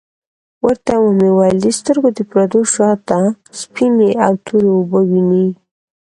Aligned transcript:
ورته 0.65 0.93
ومي 1.03 1.29
ویل 1.37 1.57
د 1.61 1.67
سترګو 1.79 2.09
د 2.17 2.19
پردو 2.31 2.61
شاته 2.73 3.19
سپیني 3.59 4.09
او 4.25 4.33
توری 4.45 4.69
اوبه 4.75 4.99
وینې؟ 5.09 5.45